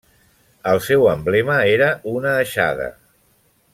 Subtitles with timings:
[0.71, 2.89] El seu emblema era una aixada.